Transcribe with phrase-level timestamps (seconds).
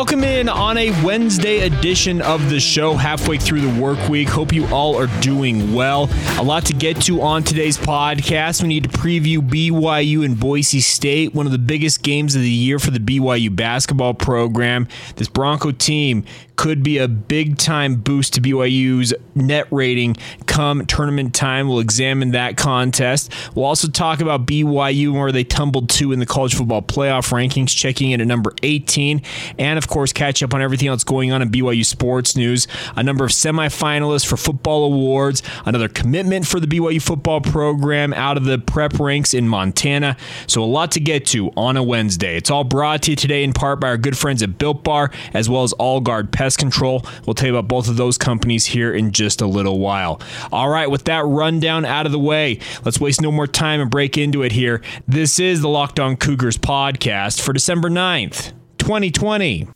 [0.00, 4.30] Welcome in on a Wednesday edition of the show, halfway through the work week.
[4.30, 6.08] Hope you all are doing well.
[6.38, 8.62] A lot to get to on today's podcast.
[8.62, 12.48] We need to preview BYU and Boise State, one of the biggest games of the
[12.48, 14.88] year for the BYU basketball program.
[15.16, 16.24] This Bronco team
[16.60, 21.68] could be a big time boost to BYU's net rating come tournament time.
[21.68, 23.32] We'll examine that contest.
[23.54, 27.32] We'll also talk about BYU and where they tumbled to in the college football playoff
[27.32, 29.22] rankings, checking in at number 18.
[29.58, 32.66] And of course, catch up on everything else going on in BYU sports news.
[32.96, 38.36] A number of semifinalists for football awards, another commitment for the BYU football program out
[38.36, 40.16] of the prep ranks in Montana.
[40.46, 42.36] So, a lot to get to on a Wednesday.
[42.36, 45.10] It's all brought to you today in part by our good friends at Built Bar,
[45.34, 47.04] as well as All Guard Pest Control.
[47.26, 50.20] We'll tell you about both of those companies here in just a little while.
[50.52, 53.90] All right, with that rundown out of the way, let's waste no more time and
[53.90, 54.82] break into it here.
[55.08, 59.68] This is the Locked On Cougars podcast for December 9th, 2020.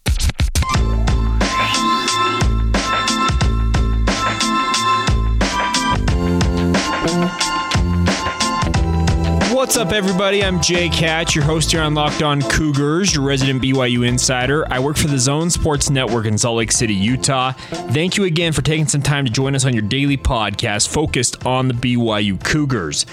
[9.65, 10.45] What's up, everybody?
[10.45, 14.71] I'm Jake Hatch, your host here on Locked On Cougars, your resident BYU insider.
[14.71, 17.53] I work for the Zone Sports Network in Salt Lake City, Utah.
[17.53, 21.47] Thank you again for taking some time to join us on your daily podcast focused
[21.47, 23.07] on the BYU Cougars.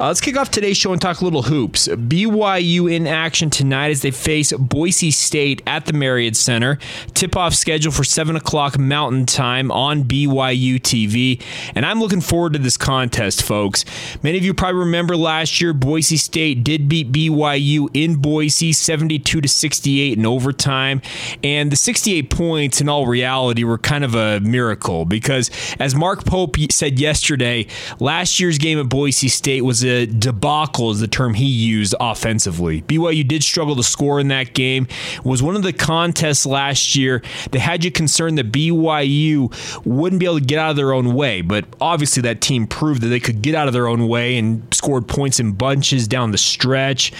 [0.00, 1.86] Uh, let's kick off today's show and talk a little hoops.
[1.86, 6.80] BYU in action tonight as they face Boise State at the Marriott Center.
[7.14, 11.40] Tip off schedule for 7 o'clock Mountain Time on BYU TV.
[11.76, 13.84] And I'm looking forward to this contest, folks.
[14.20, 19.40] Many of you probably remember last year, Boise State did beat BYU in Boise 72
[19.40, 21.02] to 68 in overtime.
[21.44, 26.24] And the 68 points, in all reality, were kind of a miracle because, as Mark
[26.24, 27.68] Pope said yesterday,
[28.00, 32.82] last year's game at Boise State was a debacle is the term he used offensively.
[32.82, 34.86] BYU did struggle to score in that game.
[35.16, 40.20] It was one of the contests last year that had you concerned that BYU wouldn't
[40.20, 43.08] be able to get out of their own way, but obviously that team proved that
[43.08, 46.38] they could get out of their own way and scored points in bunches down the
[46.38, 47.12] stretch.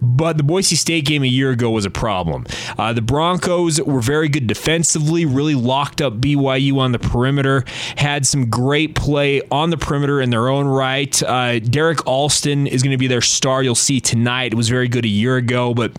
[0.00, 2.46] But the Boise State game a year ago was a problem.
[2.78, 7.64] Uh, the Broncos were very good defensively, really locked up BYU on the perimeter,
[7.96, 11.22] had some great play on the perimeter in their own right.
[11.22, 13.62] Uh, Derek Alston is going to be their star.
[13.62, 14.52] You'll see tonight.
[14.52, 15.92] It was very good a year ago, but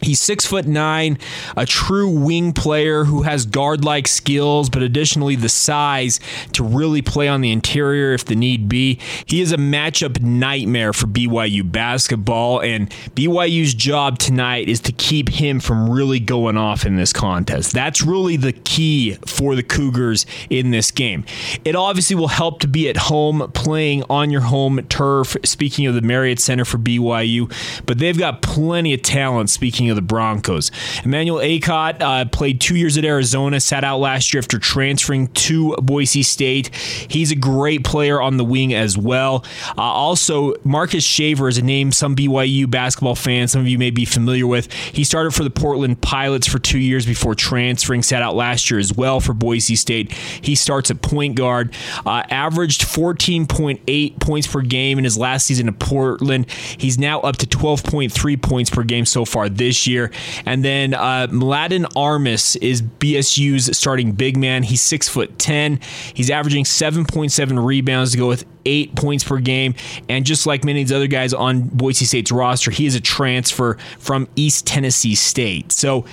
[0.00, 1.18] He's six foot nine,
[1.56, 6.20] a true wing player who has guard like skills, but additionally the size
[6.52, 8.98] to really play on the interior if the need be.
[9.26, 15.28] He is a matchup nightmare for BYU basketball, and BYU's job tonight is to keep
[15.28, 17.72] him from really going off in this contest.
[17.72, 21.24] That's really the key for the Cougars in this game.
[21.64, 25.94] It obviously will help to be at home playing on your home turf, speaking of
[25.94, 27.52] the Marriott Center for BYU,
[27.86, 30.70] but they've got plenty of talent, speaking of the Broncos.
[31.04, 35.74] Emmanuel Akot uh, played two years at Arizona, sat out last year after transferring to
[35.76, 36.74] Boise State.
[36.74, 39.44] He's a great player on the wing as well.
[39.76, 43.90] Uh, also, Marcus Shaver is a name some BYU basketball fans, some of you may
[43.90, 44.72] be familiar with.
[44.72, 48.80] He started for the Portland Pilots for two years before transferring, sat out last year
[48.80, 50.12] as well for Boise State.
[50.12, 51.74] He starts at point guard,
[52.06, 56.50] uh, averaged 14.8 points per game in his last season at Portland.
[56.50, 60.10] He's now up to 12.3 points per game so far this this year.
[60.44, 64.62] And then uh, Mladen Armus is BSU's starting big man.
[64.62, 65.80] He's six foot ten.
[66.14, 69.74] He's averaging seven point seven rebounds to go with eight points per game.
[70.08, 73.00] And just like many of these other guys on Boise State's roster, he is a
[73.00, 75.72] transfer from East Tennessee State.
[75.72, 76.04] So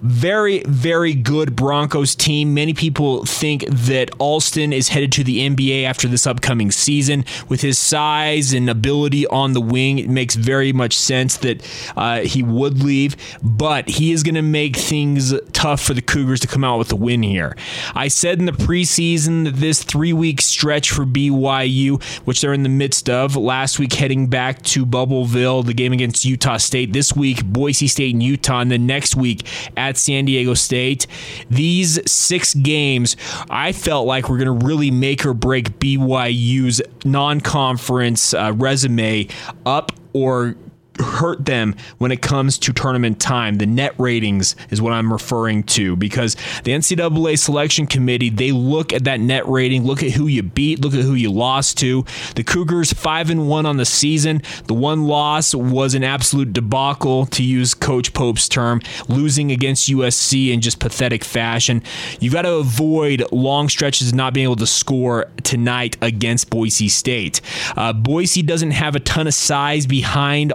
[0.00, 2.54] very, very good Broncos team.
[2.54, 7.24] Many people think that Alston is headed to the NBA after this upcoming season.
[7.48, 11.66] With his size and ability on the wing, it makes very much sense that
[11.96, 16.40] uh, he would leave, but he is going to make things tough for the Cougars
[16.40, 17.56] to come out with a win here.
[17.94, 22.62] I said in the preseason that this three week stretch for BYU, which they're in
[22.62, 27.14] the midst of, last week heading back to Bubbleville, the game against Utah State, this
[27.14, 29.46] week, Boise State and Utah, and then next week
[29.88, 31.06] at San Diego State.
[31.50, 33.16] These six games,
[33.50, 39.28] I felt like were going to really make or break BYU's non conference uh, resume
[39.66, 40.54] up or
[40.98, 43.56] hurt them when it comes to tournament time.
[43.56, 46.34] The net ratings is what I'm referring to because
[46.64, 50.80] the NCAA selection committee, they look at that net rating, look at who you beat,
[50.80, 52.04] look at who you lost to.
[52.34, 54.42] The Cougars 5 and 1 on the season.
[54.66, 60.52] The one loss was an absolute debacle to use coach Pope's term, losing against USC
[60.52, 61.82] in just pathetic fashion.
[62.20, 66.88] You've got to avoid long stretches of not being able to score tonight against Boise
[66.88, 67.40] State.
[67.76, 70.52] Uh, Boise doesn't have a ton of size behind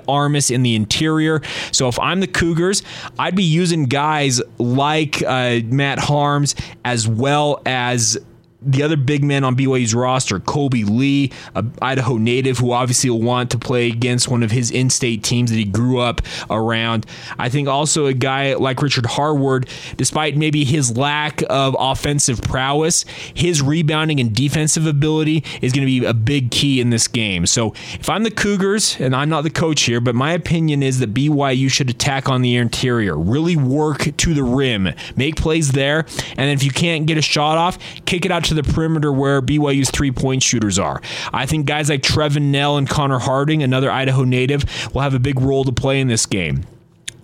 [0.52, 1.42] In the interior.
[1.72, 2.84] So if I'm the Cougars,
[3.18, 8.18] I'd be using guys like uh, Matt Haarms as well as
[8.62, 13.22] the other big men on BYU's roster, Kolby Lee, an Idaho native who obviously will
[13.22, 17.06] want to play against one of his in state teams that he grew up around.
[17.38, 23.06] I think also a guy like Richard Harward, despite maybe his lack of offensive prowess,
[23.34, 27.46] his rebounding and defensive ability is going to be a big key in this game.
[27.46, 31.00] So if I'm the Cougars, and I'm not the coach here, but my opinion is
[31.00, 36.06] that BYU should attack on the interior, really work to the rim, make plays there,
[36.38, 39.42] and if you can't get a shot off, kick it out to the perimeter where
[39.42, 41.02] BYU's three point shooters are.
[41.34, 44.64] I think guys like Trevin Knell and Connor Harding, another Idaho native,
[44.94, 46.66] will have a big role to play in this game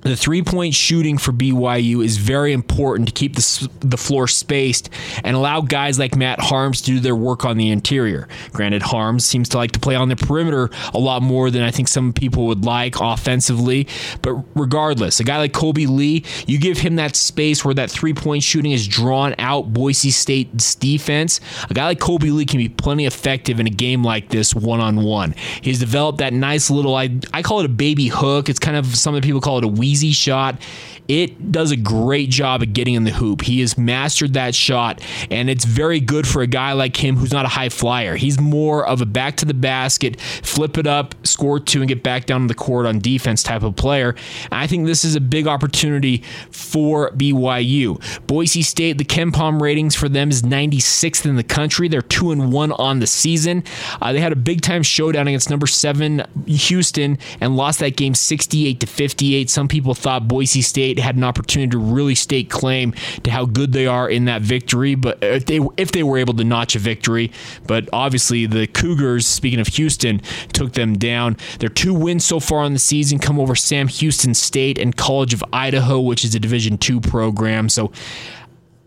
[0.03, 4.89] the three point shooting for BYU is very important to keep the, the floor spaced
[5.23, 8.27] and allow guys like Matt Haarms to do their work on the interior.
[8.51, 11.71] Granted, Haarms seems to like to play on the perimeter a lot more than I
[11.71, 13.87] think some people would like offensively.
[14.21, 18.13] But regardless, a guy like Kolby Lee, you give him that space where that three
[18.13, 21.39] point shooting is drawn out Boise State's defense.
[21.69, 24.81] A guy like Kolby Lee can be plenty effective in a game like this one
[24.81, 25.33] on one.
[25.61, 28.49] He's developed that nice little, I, I call it a baby hook.
[28.49, 30.59] It's kind of, some people call it a weed easy shot.
[31.07, 33.41] It does a great job of getting in the hoop.
[33.41, 37.33] He has mastered that shot, and it's very good for a guy like him who's
[37.33, 38.15] not a high flyer.
[38.15, 42.03] He's more of a back to the basket, flip it up, score two, and get
[42.03, 44.15] back down to the court on defense type of player.
[44.45, 47.99] And I think this is a big opportunity for BYU.
[48.25, 51.89] Boise State, the KenPom ratings for them is 96th in the country.
[51.89, 53.65] They're two and one on the season.
[54.01, 58.15] Uh, they had a big time showdown against number seven Houston and lost that game
[58.15, 59.49] 68 to 58.
[59.49, 62.93] Some people people thought Boise State had an opportunity to really stake claim
[63.23, 66.33] to how good they are in that victory, but if they if they were able
[66.35, 67.31] to notch a victory,
[67.67, 70.21] but obviously the Cougars, speaking of Houston,
[70.53, 71.35] took them down.
[71.59, 75.33] Their two wins so far on the season come over Sam Houston State and College
[75.33, 77.67] of Idaho, which is a Division two program.
[77.67, 77.91] So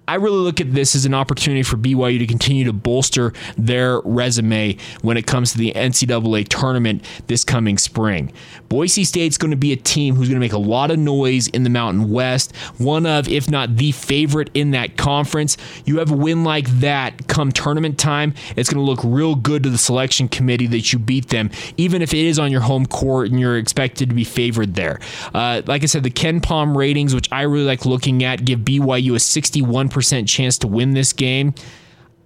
[0.08, 4.00] I really look at this as an opportunity for BYU to continue to bolster their
[4.00, 8.32] resume when it comes to the NCAA tournament this coming spring.
[8.68, 11.48] Boise State's going to be a team who's going to make a lot of noise
[11.48, 15.56] in the Mountain West, one of, if not the favorite in that conference.
[15.84, 19.64] You have a win like that come tournament time, it's going to look real good
[19.64, 22.86] to the selection committee that you beat them, even if it is on your home
[22.86, 25.00] court and you're expected to be favored there.
[25.34, 29.16] Uh, like I said, the KenPom ratings, which I really like looking at, give BYU
[29.16, 31.54] a 61 percent chance to win this game.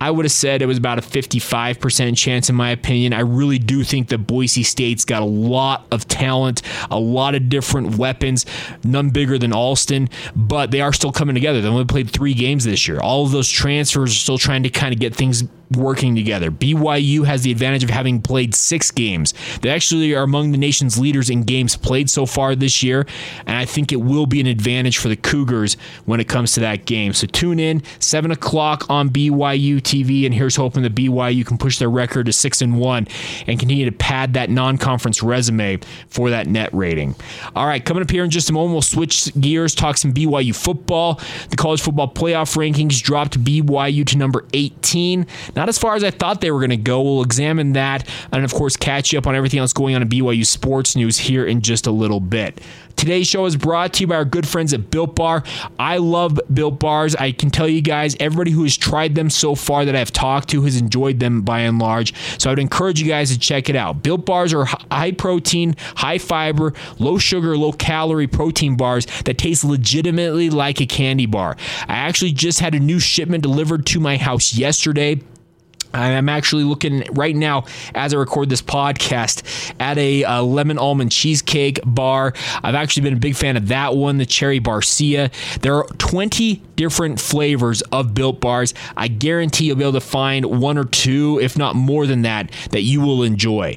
[0.00, 3.12] I would have said it was about a 55% chance, in my opinion.
[3.12, 7.48] I really do think that Boise State's got a lot of talent, a lot of
[7.48, 8.46] different weapons,
[8.82, 11.60] none bigger than Alston, but they are still coming together.
[11.60, 12.98] They only played three games this year.
[13.00, 15.44] All of those transfers are still trying to kind of get things
[15.76, 16.50] working together.
[16.50, 19.34] BYU has the advantage of having played six games.
[19.62, 23.06] They actually are among the nation's leaders in games played so far this year,
[23.46, 25.76] and I think it will be an advantage for the Cougars
[26.06, 27.12] when it comes to that game.
[27.12, 31.78] So tune in, 7 o'clock on BYU TV, and here's hoping that BYU can push
[31.78, 33.08] their record to 6 and 1
[33.46, 35.78] and continue to pad that non conference resume
[36.08, 37.14] for that net rating.
[37.56, 40.54] All right, coming up here in just a moment, we'll switch gears, talk some BYU
[40.54, 41.20] football.
[41.50, 45.26] The college football playoff rankings dropped BYU to number 18.
[45.56, 47.02] Not as far as I thought they were going to go.
[47.02, 50.08] We'll examine that and, of course, catch you up on everything else going on in
[50.08, 52.60] BYU sports news here in just a little bit.
[53.00, 55.42] Today's show is brought to you by our good friends at Built Bar.
[55.78, 57.16] I love Built Bars.
[57.16, 60.50] I can tell you guys, everybody who has tried them so far that I've talked
[60.50, 62.12] to has enjoyed them by and large.
[62.38, 64.02] So I would encourage you guys to check it out.
[64.02, 69.64] Built Bars are high protein, high fiber, low sugar, low calorie protein bars that taste
[69.64, 71.56] legitimately like a candy bar.
[71.88, 75.22] I actually just had a new shipment delivered to my house yesterday.
[75.92, 81.12] I'm actually looking right now as I record this podcast at a, a, lemon almond
[81.12, 82.32] cheesecake bar.
[82.62, 85.32] I've actually been a big fan of that one, the cherry barcia.
[85.60, 88.74] There are 20 different flavors of built bars.
[88.96, 92.50] I guarantee you'll be able to find one or two, if not more than that,
[92.70, 93.76] that you will enjoy.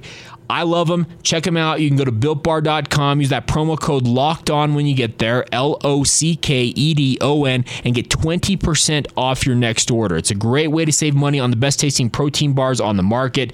[0.49, 1.07] I love them.
[1.23, 1.81] Check them out.
[1.81, 5.45] You can go to builtbar.com, use that promo code locked on when you get there,
[5.51, 10.17] L O C K E D O N, and get 20% off your next order.
[10.17, 13.03] It's a great way to save money on the best tasting protein bars on the
[13.03, 13.53] market.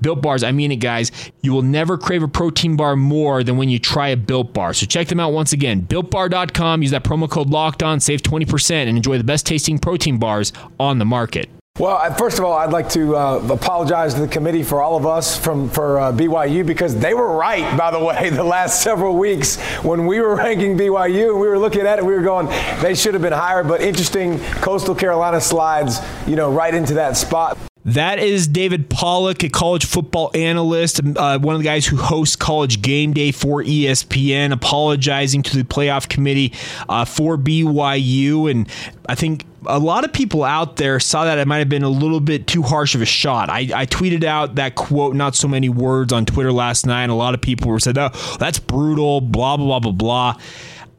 [0.00, 1.12] Built bars, I mean it, guys.
[1.42, 4.72] You will never crave a protein bar more than when you try a built bar.
[4.72, 5.82] So check them out once again.
[5.82, 10.18] Builtbar.com, use that promo code locked on, save 20%, and enjoy the best tasting protein
[10.18, 11.50] bars on the market.
[11.80, 15.06] Well, first of all, I'd like to uh, apologize to the committee for all of
[15.06, 19.16] us from for uh, BYU because they were right, by the way, the last several
[19.16, 22.48] weeks when we were ranking BYU and we were looking at it, we were going,
[22.82, 23.64] they should have been higher.
[23.64, 27.56] But interesting, Coastal Carolina slides, you know, right into that spot.
[27.86, 32.36] That is David Pollack, a college football analyst, uh, one of the guys who hosts
[32.36, 36.52] College Game Day for ESPN, apologizing to the playoff committee
[36.90, 38.50] uh, for BYU.
[38.50, 38.68] And
[39.08, 41.88] I think a lot of people out there saw that it might have been a
[41.88, 43.50] little bit too harsh of a shot.
[43.50, 47.10] I, I, tweeted out that quote, not so many words, on Twitter last night.
[47.10, 50.40] A lot of people were said, oh, that's brutal, blah, blah, blah, blah, blah.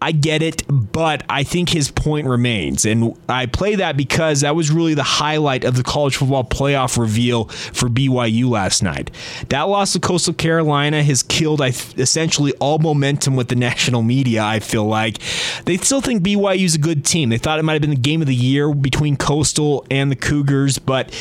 [0.04, 2.86] I get it, but I think his point remains.
[2.86, 6.98] And I play that because that was really the highlight of the college football playoff
[6.98, 9.12] reveal for BYU last night.
[9.50, 14.60] That loss to Coastal Carolina has killed essentially all momentum with the national media, I
[14.60, 15.20] feel like.
[15.66, 17.30] They still think BYU is a good team.
[17.30, 20.16] They thought it might have been the game of the year between Coastal and the
[20.16, 21.14] Cougars, but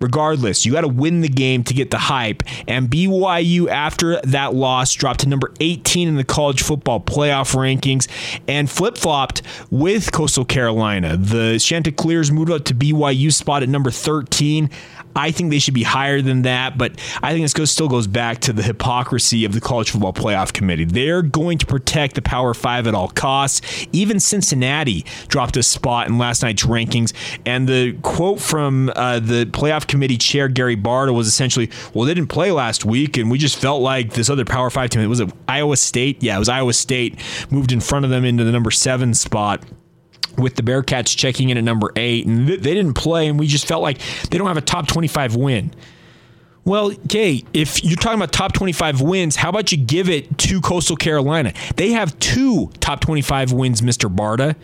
[0.00, 2.42] regardless, you got to win the game to get the hype.
[2.66, 8.08] And BYU, after that loss, dropped to number 18 in the college football playoff rankings
[8.48, 11.16] and flip flopped with Coastal Carolina.
[11.16, 14.70] The Chanticleers moved up to BYU spot at number 13.
[15.14, 18.40] I think they should be higher than that, but I think this still goes back
[18.40, 20.84] to the hypocrisy of the College Football Playoff Committee.
[20.84, 23.86] They're going to protect the Power Five at all costs.
[23.92, 27.12] Even Cincinnati dropped a spot in last night's rankings,
[27.44, 32.14] and the quote from uh, the Playoff Committee chair Gary Barta was essentially, "Well, they
[32.14, 35.02] didn't play last week, and we just felt like this other Power Five team.
[35.02, 36.22] It was Iowa State?
[36.22, 37.18] Yeah, it was Iowa State
[37.50, 39.64] moved in front of them into the number seven spot."
[40.36, 43.66] With the Bearcats checking in at number eight, and they didn't play, and we just
[43.66, 43.98] felt like
[44.30, 45.72] they don't have a top 25 win.
[46.64, 50.60] Well, okay, if you're talking about top 25 wins, how about you give it to
[50.60, 51.52] Coastal Carolina?
[51.76, 54.14] They have two top 25 wins, Mr.
[54.14, 54.56] Barta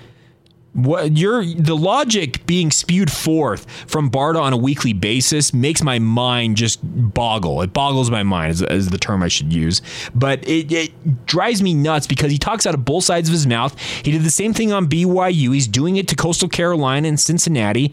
[0.76, 5.98] what you're the logic being spewed forth from Barta on a weekly basis makes my
[5.98, 7.62] mind just boggle.
[7.62, 9.80] It boggles my mind is, is the term I should use.
[10.14, 13.46] But it, it, drives me nuts because he talks out of both sides of his
[13.46, 13.78] mouth.
[13.80, 15.54] He did the same thing on BYU.
[15.54, 17.92] He's doing it to Coastal Carolina and Cincinnati.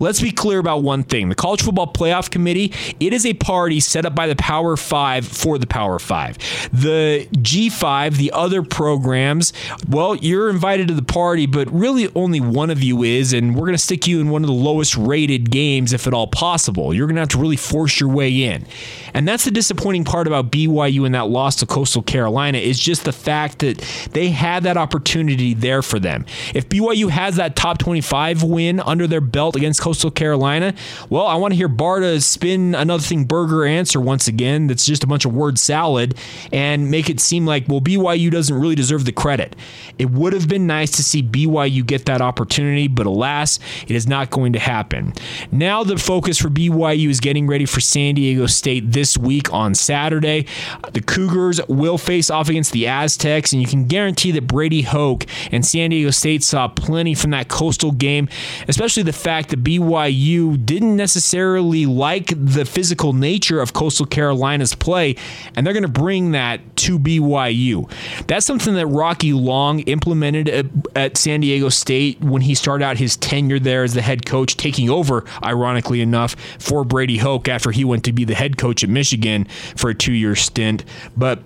[0.00, 1.28] Let's be clear about one thing.
[1.28, 5.26] The College Football Playoff Committee, it is a party set up by the Power 5
[5.26, 6.70] for the Power 5.
[6.72, 9.52] The G5, the other programs,
[9.88, 13.62] well, you're invited to the party, but really only one of you is, and we're
[13.62, 16.94] going to stick you in one of the lowest rated games if at all possible.
[16.94, 18.66] You're going to have to really force your way in.
[19.14, 23.04] And that's the disappointing part about BYU and that loss to Coastal Carolina is just
[23.04, 23.78] the fact that
[24.12, 26.24] they had that opportunity there for them.
[26.54, 30.74] If BYU has that top 25 win under their belt against Coastal Carolina?
[31.08, 35.02] Well, I want to hear Barta spin another thing burger answer once again that's just
[35.02, 36.14] a bunch of word salad
[36.52, 39.56] and make it seem like, well, BYU doesn't really deserve the credit.
[39.98, 44.06] It would have been nice to see BYU get that opportunity, but alas, it is
[44.06, 45.14] not going to happen.
[45.50, 49.74] Now, the focus for BYU is getting ready for San Diego State this week on
[49.74, 50.44] Saturday.
[50.92, 55.24] The Cougars will face off against the Aztecs, and you can guarantee that Brady Hoke
[55.50, 58.28] and San Diego State saw plenty from that coastal game,
[58.68, 64.74] especially the fact that BYU BYU didn't necessarily like the physical nature of Coastal Carolina's
[64.74, 65.16] play,
[65.54, 67.90] and they're going to bring that to BYU.
[68.26, 72.98] That's something that Rocky Long implemented at, at San Diego State when he started out
[72.98, 77.70] his tenure there as the head coach, taking over, ironically enough, for Brady Hoke after
[77.70, 80.84] he went to be the head coach at Michigan for a two year stint.
[81.16, 81.40] But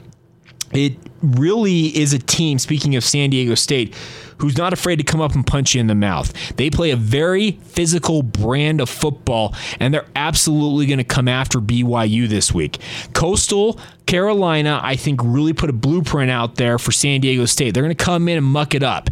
[0.73, 3.95] it really is a team, speaking of San Diego State,
[4.39, 6.33] who's not afraid to come up and punch you in the mouth.
[6.57, 11.61] They play a very physical brand of football, and they're absolutely going to come after
[11.61, 12.81] BYU this week.
[13.15, 17.73] Coastal Carolina, I think, really put a blueprint out there for San Diego State.
[17.73, 19.11] They're going to come in and muck it up.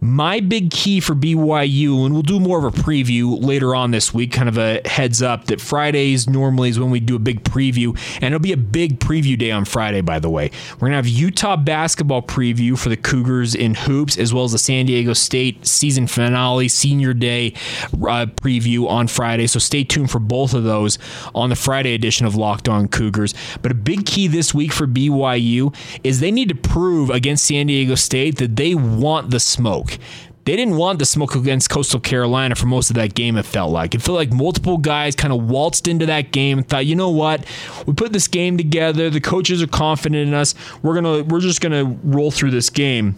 [0.00, 4.12] My big key for BYU, and we'll do more of a preview later on this
[4.12, 7.42] week, kind of a heads up that Fridays normally is when we do a big
[7.44, 10.50] preview, and it'll be a big preview day on Friday, by the way.
[10.74, 14.52] We're going to have Utah basketball preview for the Cougars in hoops, as well as
[14.52, 17.54] the San Diego State season finale, senior day
[17.94, 19.46] uh, preview on Friday.
[19.46, 20.98] So stay tuned for both of those
[21.34, 23.34] on the Friday edition of Locked On Cougars.
[23.62, 25.74] But a big key this week for BYU
[26.04, 29.40] is they need to prove against San Diego State that they want the
[29.86, 30.00] smoke.
[30.44, 33.72] they didn't want the smoke against Coastal Carolina for most of that game, it felt
[33.72, 33.94] like.
[33.94, 37.10] It felt like multiple guys kind of waltzed into that game and thought, you know
[37.10, 37.44] what?
[37.86, 39.10] We put this game together.
[39.10, 40.54] The coaches are confident in us.
[40.82, 43.16] We're gonna we're just gonna roll through this game.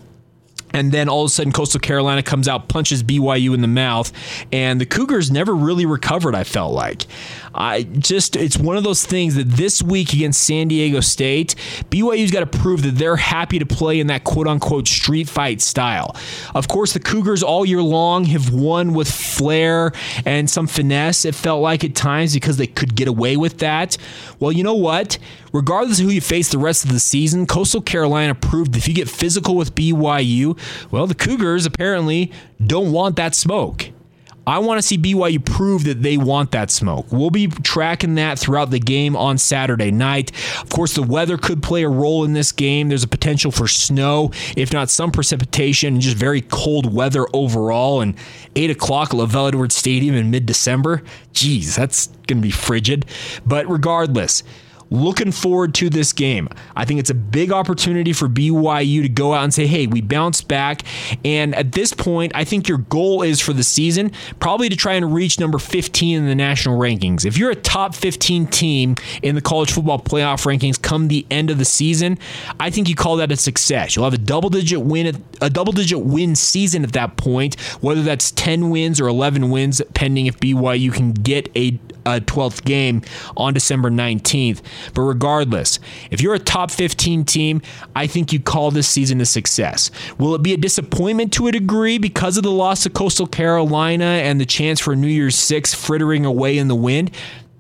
[0.73, 4.13] And then all of a sudden, Coastal Carolina comes out, punches BYU in the mouth,
[4.53, 6.35] and the Cougars never really recovered.
[6.35, 7.07] I felt like,
[7.55, 11.55] I just it's one of those things that this week against San Diego State,
[11.91, 15.61] BYU's got to prove that they're happy to play in that quote unquote street fight
[15.61, 16.15] style.
[16.55, 19.93] Of course, the Cougars all year long have won with flair
[20.25, 21.25] and some finesse.
[21.25, 23.97] It felt like at times because they could get away with that.
[24.39, 25.19] Well, you know what?
[25.53, 28.95] Regardless of who you face the rest of the season, Coastal Carolina proved if you
[28.95, 30.59] get physical with BYU,
[30.91, 32.33] well, the Cougars apparently
[32.65, 33.91] don't want that smoke.
[34.49, 37.05] I want to see BYU prove that they want that smoke.
[37.13, 40.33] We'll be tracking that throughout the game on Saturday night.
[40.63, 42.89] Of course, the weather could play a role in this game.
[42.89, 48.01] There's a potential for snow, if not some precipitation, and just very cold weather overall.
[48.01, 48.15] And
[48.57, 51.03] 8 o'clock at LaVell Edwards Stadium in mid December.
[51.35, 53.05] Geez, that's going to be frigid.
[53.45, 54.45] But regardless,
[54.91, 56.49] Looking forward to this game.
[56.75, 60.01] I think it's a big opportunity for BYU to go out and say, hey, we
[60.01, 60.83] bounced back.
[61.25, 64.95] And at this point, I think your goal is for the season probably to try
[64.95, 67.25] and reach number 15 in the national rankings.
[67.25, 71.51] If you're a top 15 team in the college football playoff rankings come the end
[71.51, 72.19] of the season,
[72.59, 73.95] I think you call that a success.
[73.95, 78.03] You'll have a double digit win a double digit win season at that point, whether
[78.03, 81.79] that's 10 wins or 11 wins, pending if BYU can get a
[82.09, 83.03] uh, 12th game
[83.37, 84.63] on December 19th.
[84.95, 85.79] But regardless,
[86.11, 87.63] if you're a top 15 team,
[87.95, 89.91] I think you call this season a success.
[90.19, 94.05] Will it be a disappointment to a degree because of the loss of Coastal Carolina
[94.05, 97.11] and the chance for New Year's Six frittering away in the wind?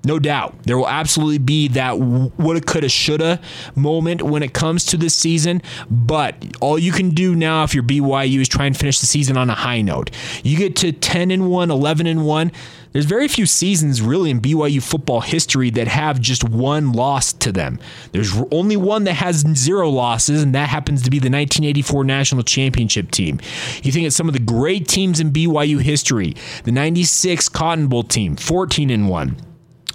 [0.05, 0.63] No doubt.
[0.63, 3.41] There will absolutely be that woulda, coulda, shoulda
[3.75, 5.61] moment when it comes to this season.
[5.91, 9.37] But all you can do now if you're BYU is try and finish the season
[9.37, 10.11] on a high note.
[10.45, 12.53] You get to 10 and 1, 11 and 1.
[12.93, 17.53] There's very few seasons really in BYU football history that have just one loss to
[17.53, 17.79] them.
[18.13, 22.43] There's only one that has zero losses, and that happens to be the 1984 National
[22.43, 23.41] Championship team.
[23.83, 28.03] You think of some of the great teams in BYU history, the 96 Cotton Bowl
[28.03, 29.48] team, 14 and 1.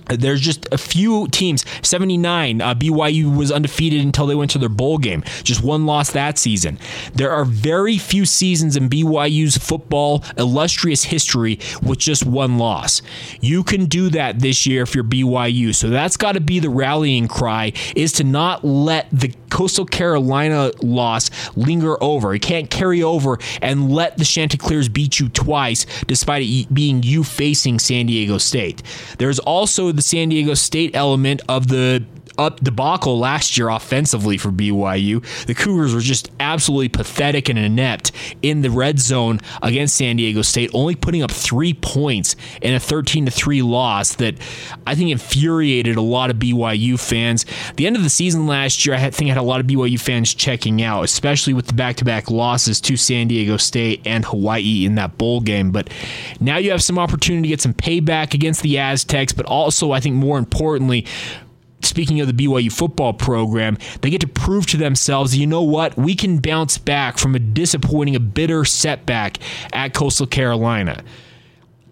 [0.07, 1.65] There's just a few teams.
[1.81, 5.23] 79, uh, BYU was undefeated until they went to their bowl game.
[5.43, 6.79] Just one loss that season.
[7.13, 13.01] There are very few seasons in BYU's football illustrious history with just one loss.
[13.41, 15.73] You can do that this year if you're BYU.
[15.73, 20.71] So that's got to be the rallying cry is to not let the Coastal Carolina
[20.81, 22.33] loss linger over.
[22.33, 27.23] You can't carry over and let the Chanticleers beat you twice despite it being you
[27.23, 28.81] facing San Diego State.
[29.19, 32.03] There's also the San Diego State element of the
[32.37, 35.23] up debacle last year offensively for BYU.
[35.45, 40.41] The Cougars were just absolutely pathetic and inept in the red zone against San Diego
[40.41, 44.35] State, only putting up three points in a 13 to 3 loss that
[44.85, 47.45] I think infuriated a lot of BYU fans.
[47.75, 49.99] The end of the season last year, I think I had a lot of BYU
[49.99, 54.25] fans checking out, especially with the back to back losses to San Diego State and
[54.25, 55.71] Hawaii in that bowl game.
[55.71, 55.89] But
[56.39, 59.99] now you have some opportunity to get some payback against the Aztecs, but also, I
[59.99, 61.05] think more importantly,
[61.85, 65.97] speaking of the BYU football program, they get to prove to themselves, you know what,
[65.97, 69.37] we can bounce back from a disappointing, a bitter setback
[69.71, 71.03] at Coastal Carolina.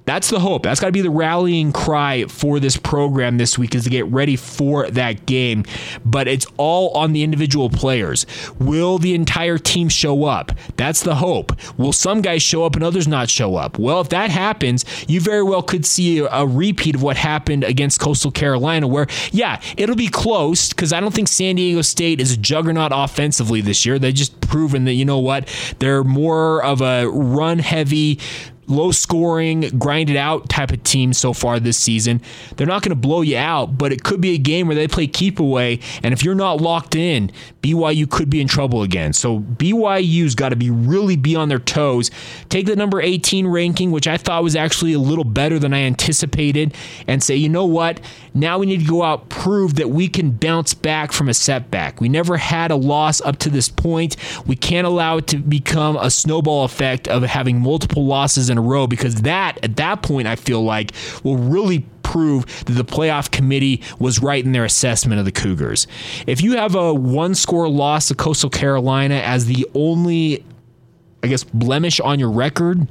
[0.05, 0.63] That's the hope.
[0.63, 4.05] That's got to be the rallying cry for this program this week is to get
[4.07, 5.63] ready for that game.
[6.05, 8.25] But it's all on the individual players.
[8.59, 10.51] Will the entire team show up?
[10.77, 11.53] That's the hope.
[11.77, 13.77] Will some guys show up and others not show up?
[13.77, 17.99] Well, if that happens, you very well could see a, repeat of what happened against
[17.99, 22.33] Coastal Carolina, where, yeah, it'll be close because I don't think San Diego State is
[22.33, 23.97] a juggernaut offensively this year.
[23.99, 25.47] They just proven that, you know what,
[25.79, 28.19] they're more of a run heavy,
[28.71, 32.21] low scoring, grinded out type of team so far this season.
[32.55, 34.87] They're not going to blow you out, but it could be a game where they
[34.87, 35.79] play keep away.
[36.03, 37.31] And if you're not locked in,
[37.61, 39.13] BYU could be in trouble again.
[39.13, 42.09] So BYU's got to be really be on their toes.
[42.49, 45.81] Take the number 18 ranking, which I thought was actually a little better than I
[45.81, 46.75] anticipated,
[47.07, 47.99] and say, you know what?
[48.33, 51.99] Now we need to go out, prove that we can bounce back from a setback.
[51.99, 54.15] We never had a loss up to this point.
[54.45, 58.60] We can't allow it to become a snowball effect of having multiple losses in a
[58.61, 60.91] row because that, at that point, I feel like
[61.23, 65.87] will really prove that the playoff committee was right in their assessment of the Cougars.
[66.27, 70.43] If you have a one score loss to Coastal Carolina as the only,
[71.23, 72.87] I guess, blemish on your record,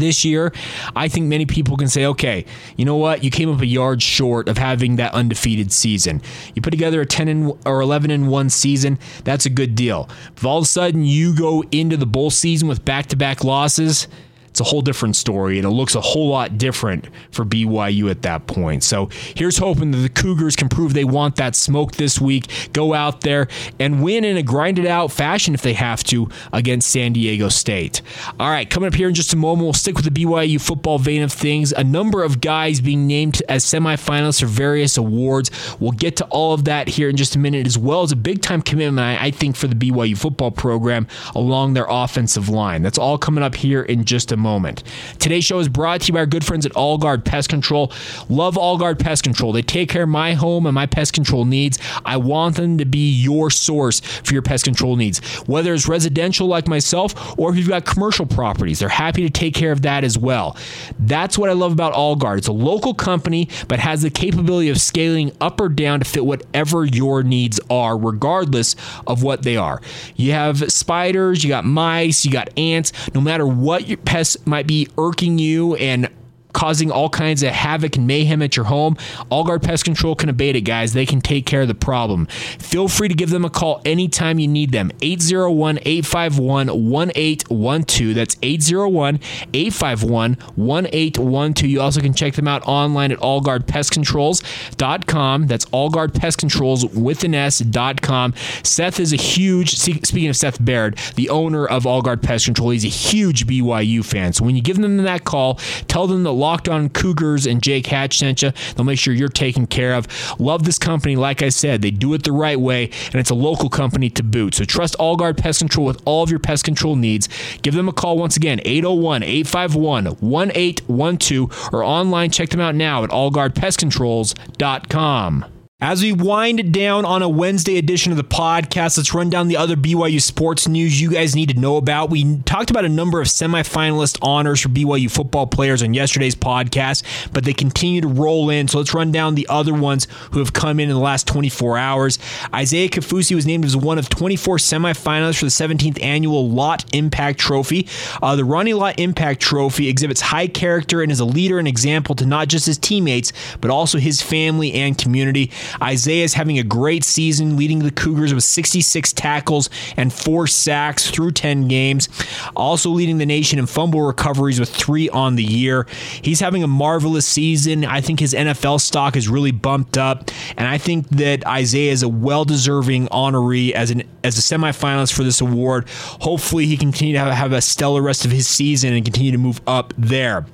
[0.00, 0.52] this year,
[0.96, 2.44] I think many people can say, okay,
[2.76, 3.22] you know what?
[3.24, 6.20] You came up a yard short of having that undefeated season.
[6.54, 10.08] You put together a 10 and, or 11 and 1 season, that's a good deal.
[10.36, 13.44] If all of a sudden you go into the bowl season with back to back
[13.44, 14.08] losses,
[14.54, 18.22] it's a whole different story, and it looks a whole lot different for BYU at
[18.22, 18.84] that point.
[18.84, 22.94] So here's hoping that the Cougars can prove they want that smoke this week, go
[22.94, 23.48] out there
[23.80, 28.00] and win in a grinded out fashion if they have to against San Diego State.
[28.38, 31.00] All right, coming up here in just a moment, we'll stick with the BYU football
[31.00, 31.72] vein of things.
[31.72, 35.50] A number of guys being named as semifinalists for various awards.
[35.80, 38.16] We'll get to all of that here in just a minute, as well as a
[38.16, 42.82] big time commitment, I think, for the BYU football program along their offensive line.
[42.82, 44.84] That's all coming up here in just a moment.
[45.18, 47.90] Today's show is brought to you by our good friends at All Guard Pest Control.
[48.28, 49.50] Love All Guard Pest Control.
[49.52, 51.78] They take care of my home and my pest control needs.
[52.04, 55.18] I want them to be your source for your pest control needs.
[55.46, 59.54] Whether it's residential like myself or if you've got commercial properties, they're happy to take
[59.54, 60.56] care of that as well.
[61.00, 62.38] That's what I love about All Guard.
[62.38, 66.24] It's a local company, but has the capability of scaling up or down to fit
[66.24, 68.76] whatever your needs are, regardless
[69.06, 69.80] of what they are.
[70.16, 72.92] You have spiders, you got mice, you got ants.
[73.14, 76.08] No matter what your pest might be irking you and
[76.54, 78.94] causing all kinds of havoc and mayhem at your home,
[79.30, 80.94] Allguard Pest Control can abate it, guys.
[80.94, 82.24] They can take care of the problem.
[82.26, 84.90] Feel free to give them a call anytime you need them.
[85.02, 88.14] 801 851 1812.
[88.14, 89.20] That's 801
[89.52, 91.70] 851 1812.
[91.70, 95.46] You also can check them out online at allguardpestcontrols.com.
[95.46, 98.34] That's allguardpestcontrols with an S.com.
[98.62, 102.84] Seth is a huge, speaking of Seth Baird, the owner of Allguard Pest Control, he's
[102.84, 104.32] a huge BYU fan.
[104.32, 105.54] So when you give them that call,
[105.88, 108.52] tell them that Locked On Cougars and Jake Hatch sent you.
[108.76, 110.06] They'll make sure you're taken care of.
[110.38, 111.16] Love this company.
[111.16, 114.22] Like I said, they do it the right way, and it's a local company to
[114.22, 114.54] boot.
[114.54, 117.30] So trust Allguard Pest Control with all of your pest control needs.
[117.62, 122.30] Give them a call once again, 801 851 1812, or online.
[122.30, 125.53] Check them out now at allguardpestcontrols.com.
[125.84, 129.58] As we wind down on a Wednesday edition of the podcast, let's run down the
[129.58, 132.08] other BYU sports news you guys need to know about.
[132.08, 137.02] We talked about a number of semifinalist honors for BYU football players on yesterday's podcast,
[137.34, 138.66] but they continue to roll in.
[138.66, 141.76] So let's run down the other ones who have come in in the last 24
[141.76, 142.18] hours.
[142.54, 147.38] Isaiah Kaufusi was named as one of 24 semifinalists for the 17th annual Lott Impact
[147.38, 147.88] Trophy.
[148.22, 152.14] Uh, the Ronnie Lott Impact Trophy exhibits high character and is a leader and example
[152.14, 155.50] to not just his teammates, but also his family and community.
[155.82, 161.10] Isaiah is having a great season, leading the Cougars with 66 tackles and four sacks
[161.10, 162.08] through 10 games.
[162.56, 165.86] Also leading the nation in fumble recoveries with three on the year.
[166.22, 167.84] He's having a marvelous season.
[167.84, 172.02] I think his NFL stock is really bumped up, and I think that Isaiah is
[172.02, 175.88] a well-deserving honoree as an as a semifinalist for this award.
[175.88, 179.32] Hopefully, he can continue to have, have a stellar rest of his season and continue
[179.32, 180.46] to move up there.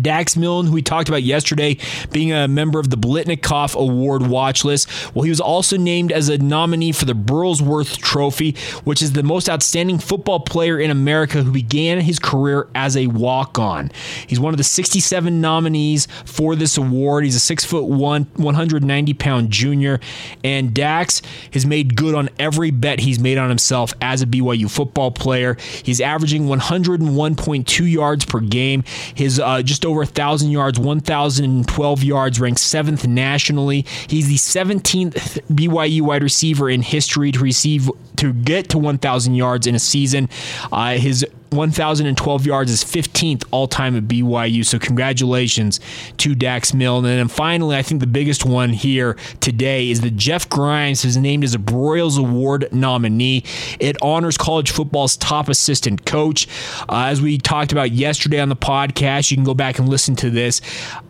[0.00, 1.78] Dax Milne, who we talked about yesterday,
[2.12, 4.88] being a member of the Biletnikoff Award watch list.
[5.14, 9.22] Well, he was also named as a nominee for the Burlsworth Trophy, which is the
[9.22, 13.90] most outstanding football player in America who began his career as a walk on.
[14.26, 17.24] He's one of the 67 nominees for this award.
[17.24, 20.00] He's a six foot one, 190 pound junior.
[20.42, 24.70] And Dax has made good on every bet he's made on himself as a BYU
[24.70, 25.56] football player.
[25.82, 28.84] He's averaging 101.2 yards per game.
[29.14, 33.84] His uh, just over 1,000 yards, 1,012 yards, ranked seventh nationally.
[34.08, 39.66] He's the 17th BYU wide receiver in history to receive to get to 1,000 yards
[39.66, 40.28] in a season.
[40.72, 44.64] Uh, his 1,012 yards is 15th all time at BYU.
[44.64, 45.80] So, congratulations
[46.18, 47.04] to Dax Milne.
[47.04, 51.16] And then finally, I think the biggest one here today is that Jeff Grimes is
[51.16, 53.44] named as a Broyles Award nominee.
[53.78, 56.48] It honors college football's top assistant coach.
[56.88, 60.16] Uh, as we talked about yesterday on the podcast, you can go back and listen
[60.16, 60.60] to this.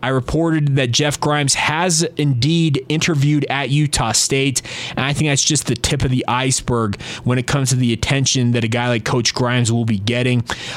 [0.01, 4.61] I reported that Jeff Grimes has indeed interviewed at Utah State.
[4.91, 7.93] And I think that's just the tip of the iceberg when it comes to the
[7.93, 10.34] attention that a guy like Coach Grimes will be getting.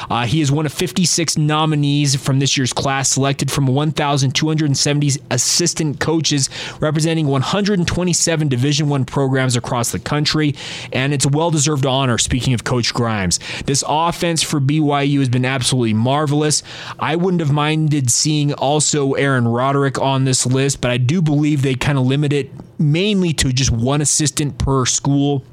[0.09, 5.99] Uh, he is one of 56 nominees from this year's class, selected from 1,270 assistant
[5.99, 10.55] coaches representing 127 Division One programs across the country,
[10.93, 12.17] and it's a well-deserved honor.
[12.17, 16.63] Speaking of Coach Grimes, this offense for BYU has been absolutely marvelous.
[16.99, 21.61] I wouldn't have minded seeing also Aaron Roderick on this list, but I do believe
[21.61, 25.43] they kind of limit it mainly to just one assistant per school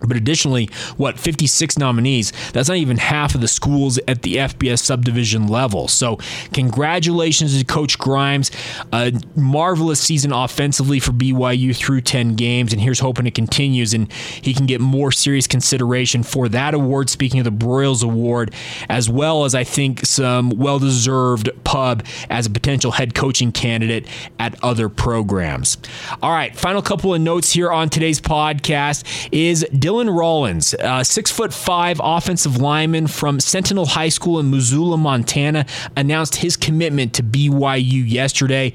[0.00, 2.32] But additionally, what 56 nominees?
[2.52, 5.88] That's not even half of the schools at the FBS subdivision level.
[5.88, 6.18] So,
[6.52, 8.52] congratulations to Coach Grimes.
[8.92, 14.12] A marvelous season offensively for BYU through 10 games, and here's hoping it continues and
[14.12, 17.10] he can get more serious consideration for that award.
[17.10, 18.54] Speaking of the Broyles Award,
[18.88, 24.06] as well as I think some well-deserved pub as a potential head coaching candidate
[24.38, 25.76] at other programs.
[26.22, 29.66] All right, final couple of notes here on today's podcast is.
[29.88, 35.64] Dylan Rollins, uh, six foot five offensive lineman from Sentinel High School in Missoula, Montana,
[35.96, 38.74] announced his commitment to BYU yesterday.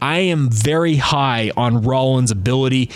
[0.00, 2.90] I am very high on Rollins' ability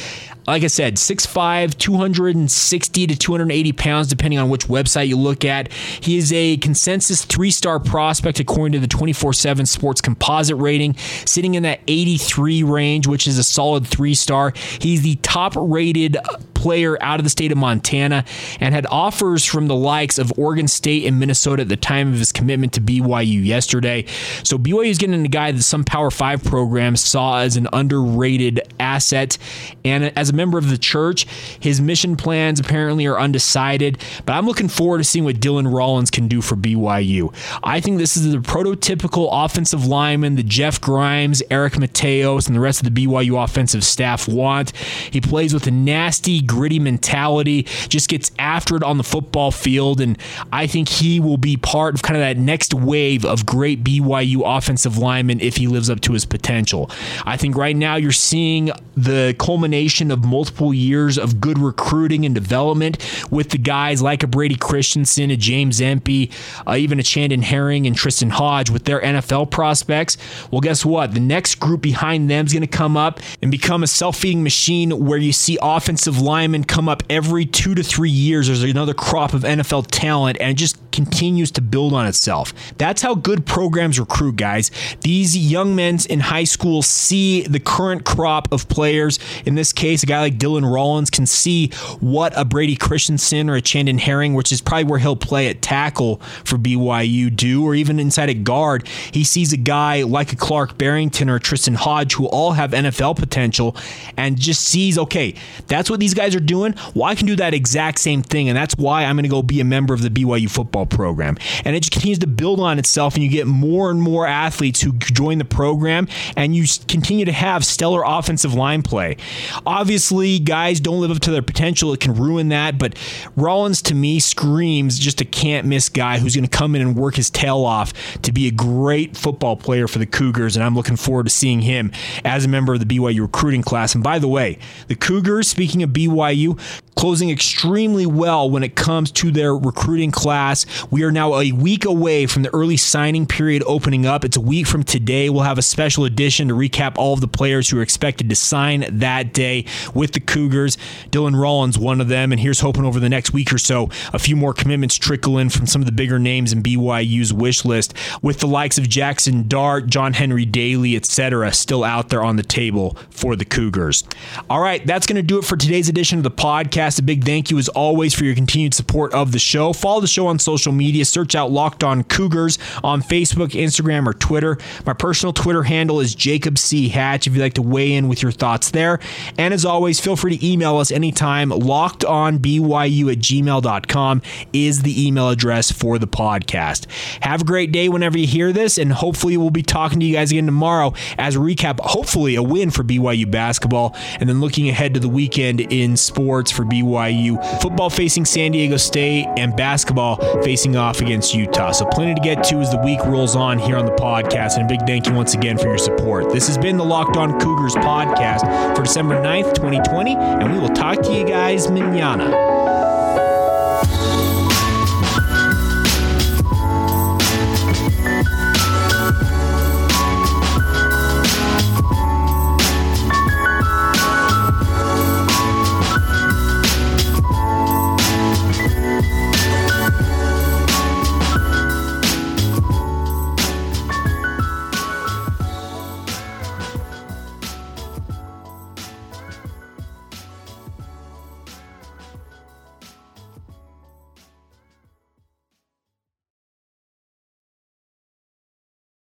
[0.46, 5.72] like I said, 6'5, 260 to 280 pounds, depending on which website you look at.
[5.72, 10.96] He is a consensus three star prospect according to the 24 7 sports composite rating,
[11.24, 14.52] sitting in that 83 range, which is a solid three star.
[14.80, 16.16] He's the top rated
[16.56, 18.24] player out of the state of Montana
[18.60, 22.18] and had offers from the likes of Oregon State and Minnesota at the time of
[22.18, 24.06] his commitment to BYU yesterday.
[24.42, 28.60] So BYU is getting a guy that some Power 5 programs saw as an underrated
[28.80, 29.36] asset.
[29.84, 31.26] And as a member of the church,
[31.60, 33.98] his mission plans apparently are undecided.
[34.24, 37.34] But I'm looking forward to seeing what Dylan Rollins can do for BYU.
[37.62, 42.60] I think this is the prototypical offensive lineman that Jeff Grimes, Eric Mateos, and the
[42.60, 44.74] rest of the BYU offensive staff want.
[45.10, 50.00] He plays with a nasty, gritty mentality, just gets after it on the football field.
[50.00, 50.18] And
[50.52, 54.42] I think he will be part of kind of that next wave of great BYU
[54.44, 56.90] offensive linemen if he lives up to his potential.
[57.24, 62.34] I think right now you're seeing the culmination of multiple years of good recruiting and
[62.34, 62.98] development
[63.30, 66.30] with the guys like a Brady Christensen, a James Empey,
[66.66, 70.16] uh, even a Chandon Herring and Tristen Hoge with their NFL prospects.
[70.50, 71.14] Well, guess what?
[71.14, 74.42] The next group behind them is going to come up and become a self feeding
[74.42, 78.48] machine where you see offensive line linemen come up every two to three years.
[78.48, 82.52] There's another crop of NFL talent, and it just continues to build on itself.
[82.76, 84.70] That's how good programs recruit, guys.
[85.00, 89.18] These young men in high school see the current crop of players.
[89.46, 91.70] In this case, a guy like Dylan Rollins can see
[92.00, 95.62] what a Brady Christensen or a Chandon Herring, which is probably where he'll play at
[95.62, 98.86] tackle for BYU, do, or even inside a guard.
[99.12, 103.16] He sees a guy like a Clark Barrington or Tristen Hoge who all have NFL
[103.16, 103.76] potential
[104.16, 105.34] and just sees, okay,
[105.66, 108.48] that's what these guys guys are doing, well, I can do that exact same thing.
[108.48, 111.36] And that's why I'm going to go be a member of the BYU football program.
[111.64, 114.80] And it just continues to build on itself, and you get more and more athletes
[114.80, 119.16] who join the program, and you continue to have stellar offensive line play.
[119.64, 121.92] Obviously, guys don't live up to their potential.
[121.92, 122.78] It can ruin that.
[122.78, 122.98] But
[123.36, 126.96] Rollins, to me, screams just a can't miss guy who's going to come in and
[126.96, 130.56] work his tail off to be a great football player for the Cougars.
[130.56, 131.92] And I'm looking forward to seeing him
[132.24, 133.94] as a member of the BYU recruiting class.
[133.94, 134.58] And by the way,
[134.88, 136.58] the Cougars, speaking of BYU, BYU
[136.96, 140.64] closing extremely well when it comes to their recruiting class.
[140.90, 144.24] We are now a week away from the early signing period opening up.
[144.24, 145.28] It's a week from today.
[145.28, 148.34] We'll have a special edition to recap all of the players who are expected to
[148.34, 150.78] sign that day with the Cougars.
[151.10, 154.18] Dylan Rollins, one of them, and here's hoping over the next week or so, a
[154.18, 157.92] few more commitments trickle in from some of the bigger names in BYU's wish list,
[158.22, 162.42] with the likes of Jackson Dart, John Henry Daly, etc., still out there on the
[162.42, 164.02] table for the Cougars.
[164.48, 166.98] All right, that's going to do it for today's edition of the podcast.
[166.98, 169.72] A big thank you, as always, for your continued support of the show.
[169.72, 171.04] Follow the show on social media.
[171.04, 174.58] Search out Locked On Cougars on Facebook, Instagram, or Twitter.
[174.84, 176.88] My personal Twitter handle is Jacob C.
[176.88, 179.00] Hatch if you'd like to weigh in with your thoughts there.
[179.36, 181.50] And as always, feel free to email us anytime.
[181.50, 186.86] LockedOnBYU at gmail.com is the email address for the podcast.
[187.20, 190.14] Have a great day whenever you hear this, and hopefully we'll be talking to you
[190.14, 194.68] guys again tomorrow as a recap, hopefully, a win for BYU basketball, and then looking
[194.68, 197.42] ahead to the weekend in sports for BYU.
[197.60, 201.72] Football facing San Diego State and basketball facing off against Utah.
[201.72, 204.56] So plenty to get to as the week rolls on here on the podcast.
[204.56, 206.30] And a big thank you once again for your support.
[206.30, 210.68] This has been the Locked On Cougars podcast for December 9th, 2020, and we will
[210.68, 212.75] talk to you guys manana.